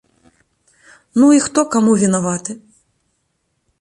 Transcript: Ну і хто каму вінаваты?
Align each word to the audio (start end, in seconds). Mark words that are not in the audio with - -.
Ну 1.19 1.29
і 1.39 1.41
хто 1.49 1.65
каму 1.75 1.93
вінаваты? 2.05 2.51